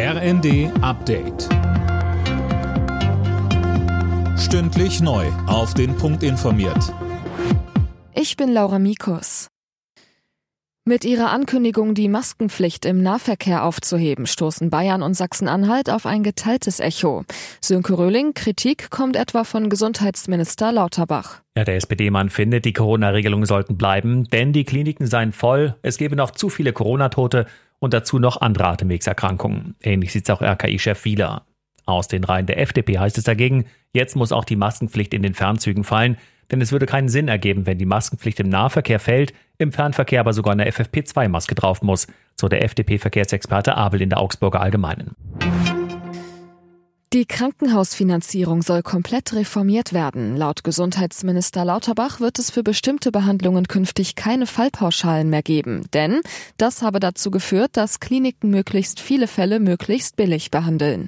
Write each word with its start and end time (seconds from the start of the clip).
RND 0.00 0.70
Update. 0.80 1.48
Stündlich 4.38 5.00
neu. 5.00 5.26
Auf 5.48 5.74
den 5.74 5.96
Punkt 5.96 6.22
informiert. 6.22 6.94
Ich 8.14 8.36
bin 8.36 8.52
Laura 8.52 8.78
Mikus. 8.78 9.48
Mit 10.84 11.04
ihrer 11.04 11.32
Ankündigung, 11.32 11.94
die 11.94 12.08
Maskenpflicht 12.08 12.86
im 12.86 13.02
Nahverkehr 13.02 13.64
aufzuheben, 13.64 14.26
stoßen 14.26 14.70
Bayern 14.70 15.02
und 15.02 15.14
Sachsen-Anhalt 15.14 15.90
auf 15.90 16.06
ein 16.06 16.22
geteiltes 16.22 16.78
Echo. 16.78 17.24
Sönke 17.60 17.98
Röhling, 17.98 18.34
Kritik 18.34 18.90
kommt 18.90 19.16
etwa 19.16 19.42
von 19.42 19.68
Gesundheitsminister 19.68 20.70
Lauterbach. 20.70 21.42
Ja, 21.56 21.64
der 21.64 21.74
SPD-Mann 21.74 22.30
findet, 22.30 22.64
die 22.66 22.72
Corona-Regelungen 22.72 23.46
sollten 23.46 23.76
bleiben, 23.76 24.28
denn 24.28 24.52
die 24.52 24.62
Kliniken 24.62 25.08
seien 25.08 25.32
voll, 25.32 25.74
es 25.82 25.98
gebe 25.98 26.14
noch 26.14 26.30
zu 26.30 26.50
viele 26.50 26.72
Corona-Tote 26.72 27.46
und 27.78 27.94
dazu 27.94 28.18
noch 28.18 28.40
andere 28.40 28.66
Atemwegserkrankungen. 28.68 29.76
Ähnlich 29.82 30.12
sieht 30.12 30.28
es 30.28 30.34
auch 30.34 30.42
RKI-Chef 30.42 31.04
Wieler. 31.04 31.46
Aus 31.86 32.08
den 32.08 32.24
Reihen 32.24 32.46
der 32.46 32.60
FDP 32.60 32.98
heißt 32.98 33.16
es 33.16 33.24
dagegen, 33.24 33.64
jetzt 33.92 34.14
muss 34.14 34.32
auch 34.32 34.44
die 34.44 34.56
Maskenpflicht 34.56 35.14
in 35.14 35.22
den 35.22 35.34
Fernzügen 35.34 35.84
fallen, 35.84 36.18
denn 36.50 36.60
es 36.60 36.72
würde 36.72 36.86
keinen 36.86 37.08
Sinn 37.08 37.28
ergeben, 37.28 37.66
wenn 37.66 37.78
die 37.78 37.86
Maskenpflicht 37.86 38.40
im 38.40 38.48
Nahverkehr 38.48 39.00
fällt, 39.00 39.32
im 39.58 39.72
Fernverkehr 39.72 40.20
aber 40.20 40.32
sogar 40.32 40.52
eine 40.52 40.68
FFP2-Maske 40.70 41.54
drauf 41.54 41.82
muss, 41.82 42.06
so 42.38 42.48
der 42.48 42.62
FDP-Verkehrsexperte 42.64 43.76
Abel 43.76 44.02
in 44.02 44.10
der 44.10 44.20
Augsburger 44.20 44.60
Allgemeinen. 44.60 45.14
Die 47.14 47.24
Krankenhausfinanzierung 47.24 48.60
soll 48.60 48.82
komplett 48.82 49.32
reformiert 49.32 49.94
werden. 49.94 50.36
Laut 50.36 50.62
Gesundheitsminister 50.62 51.64
Lauterbach 51.64 52.20
wird 52.20 52.38
es 52.38 52.50
für 52.50 52.62
bestimmte 52.62 53.10
Behandlungen 53.10 53.66
künftig 53.66 54.14
keine 54.14 54.46
Fallpauschalen 54.46 55.30
mehr 55.30 55.42
geben, 55.42 55.86
denn 55.94 56.20
das 56.58 56.82
habe 56.82 57.00
dazu 57.00 57.30
geführt, 57.30 57.78
dass 57.78 58.00
Kliniken 58.00 58.50
möglichst 58.50 59.00
viele 59.00 59.26
Fälle 59.26 59.58
möglichst 59.58 60.16
billig 60.16 60.50
behandeln. 60.50 61.06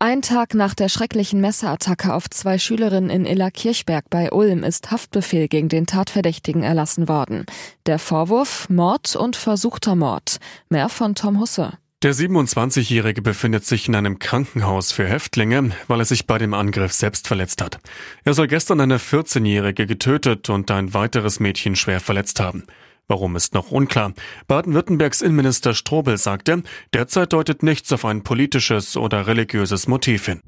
Ein 0.00 0.22
Tag 0.22 0.54
nach 0.54 0.74
der 0.74 0.88
schrecklichen 0.88 1.40
Messerattacke 1.40 2.12
auf 2.12 2.28
zwei 2.28 2.58
Schülerinnen 2.58 3.10
in 3.10 3.26
Iller-Kirchberg 3.26 4.10
bei 4.10 4.32
Ulm 4.32 4.64
ist 4.64 4.90
Haftbefehl 4.90 5.46
gegen 5.46 5.68
den 5.68 5.86
Tatverdächtigen 5.86 6.64
erlassen 6.64 7.06
worden. 7.06 7.46
Der 7.86 8.00
Vorwurf 8.00 8.68
Mord 8.70 9.14
und 9.14 9.36
versuchter 9.36 9.94
Mord. 9.94 10.38
Mehr 10.68 10.88
von 10.88 11.14
Tom 11.14 11.38
Husse. 11.38 11.74
Der 12.02 12.14
27-Jährige 12.14 13.20
befindet 13.20 13.66
sich 13.66 13.86
in 13.86 13.94
einem 13.94 14.18
Krankenhaus 14.18 14.90
für 14.90 15.06
Häftlinge, 15.06 15.72
weil 15.86 15.98
er 15.98 16.06
sich 16.06 16.26
bei 16.26 16.38
dem 16.38 16.54
Angriff 16.54 16.94
selbst 16.94 17.28
verletzt 17.28 17.60
hat. 17.60 17.78
Er 18.24 18.32
soll 18.32 18.46
gestern 18.46 18.80
eine 18.80 18.96
14-Jährige 18.96 19.86
getötet 19.86 20.48
und 20.48 20.70
ein 20.70 20.94
weiteres 20.94 21.40
Mädchen 21.40 21.76
schwer 21.76 22.00
verletzt 22.00 22.40
haben. 22.40 22.64
Warum 23.06 23.36
ist 23.36 23.52
noch 23.52 23.70
unklar. 23.70 24.14
Baden-Württembergs 24.46 25.20
Innenminister 25.20 25.74
Strobel 25.74 26.16
sagte, 26.16 26.62
derzeit 26.94 27.34
deutet 27.34 27.62
nichts 27.62 27.92
auf 27.92 28.06
ein 28.06 28.22
politisches 28.22 28.96
oder 28.96 29.26
religiöses 29.26 29.86
Motiv 29.86 30.24
hin. 30.24 30.40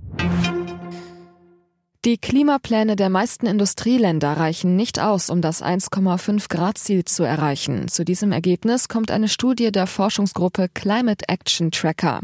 Die 2.05 2.19
Klimapläne 2.19 2.97
der 2.97 3.11
meisten 3.11 3.47
Industrieländer 3.47 4.33
reichen 4.33 4.75
nicht 4.75 4.99
aus, 4.99 5.31
um 5.31 5.41
das 5.41 5.63
1,5 5.63 6.49
Grad 6.49 6.77
Ziel 6.77 7.05
zu 7.05 7.23
erreichen. 7.23 7.87
Zu 7.87 8.05
diesem 8.05 8.33
Ergebnis 8.33 8.89
kommt 8.89 9.13
eine 9.13 9.29
Studie 9.29 9.71
der 9.71 9.87
Forschungsgruppe 9.87 10.69
Climate 10.75 11.29
Action 11.29 11.71
Tracker. 11.71 12.23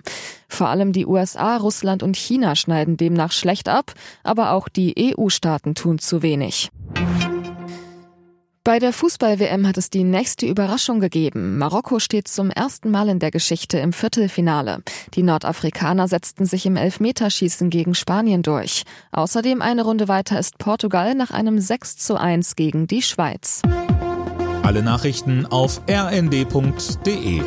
Vor 0.48 0.66
allem 0.66 0.92
die 0.92 1.06
USA, 1.06 1.56
Russland 1.58 2.02
und 2.02 2.16
China 2.16 2.56
schneiden 2.56 2.96
demnach 2.96 3.30
schlecht 3.30 3.68
ab, 3.68 3.94
aber 4.24 4.50
auch 4.50 4.68
die 4.68 5.14
EU-Staaten 5.16 5.76
tun 5.76 6.00
zu 6.00 6.22
wenig. 6.22 6.70
Bei 8.68 8.78
der 8.78 8.92
Fußball-WM 8.92 9.66
hat 9.66 9.78
es 9.78 9.88
die 9.88 10.04
nächste 10.04 10.44
Überraschung 10.44 11.00
gegeben. 11.00 11.56
Marokko 11.56 12.00
steht 12.00 12.28
zum 12.28 12.50
ersten 12.50 12.90
Mal 12.90 13.08
in 13.08 13.18
der 13.18 13.30
Geschichte 13.30 13.78
im 13.78 13.94
Viertelfinale. 13.94 14.82
Die 15.14 15.22
Nordafrikaner 15.22 16.06
setzten 16.06 16.44
sich 16.44 16.66
im 16.66 16.76
Elfmeterschießen 16.76 17.70
gegen 17.70 17.94
Spanien 17.94 18.42
durch. 18.42 18.82
Außerdem 19.10 19.62
eine 19.62 19.84
Runde 19.84 20.06
weiter 20.06 20.38
ist 20.38 20.58
Portugal 20.58 21.14
nach 21.14 21.30
einem 21.30 21.58
6 21.58 21.96
zu 21.96 22.20
1 22.20 22.56
gegen 22.56 22.86
die 22.86 23.00
Schweiz. 23.00 23.62
Alle 24.62 24.82
Nachrichten 24.82 25.46
auf 25.46 25.80
rnd.de 25.88 27.40